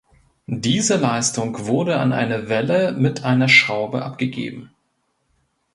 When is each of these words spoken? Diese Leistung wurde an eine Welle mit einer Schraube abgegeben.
Diese 0.55 0.97
Leistung 0.97 1.67
wurde 1.67 1.99
an 1.99 2.11
eine 2.11 2.49
Welle 2.49 2.91
mit 2.91 3.23
einer 3.23 3.47
Schraube 3.47 4.03
abgegeben. 4.03 4.71